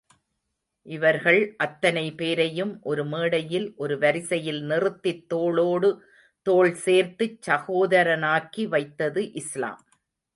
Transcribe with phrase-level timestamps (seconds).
[0.85, 5.91] இவர்கள் அத்தனை பேரையும் ஒரு மேடையில், ஒரு வரிசையில் நிறுத்தித் தோளோடு
[6.45, 9.83] தோள் சேர்த்துச் சகோதரனாக்கி வைத்தது இஸ்லாம்.